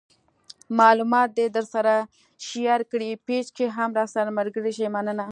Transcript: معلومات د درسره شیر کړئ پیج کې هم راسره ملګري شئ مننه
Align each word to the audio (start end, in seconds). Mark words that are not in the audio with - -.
معلومات 0.79 1.29
د 1.35 1.41
درسره 1.55 1.95
شیر 2.47 2.81
کړئ 2.91 3.11
پیج 3.27 3.45
کې 3.57 3.65
هم 3.75 3.89
راسره 3.99 4.29
ملګري 4.39 4.71
شئ 4.77 4.87
مننه 4.95 5.25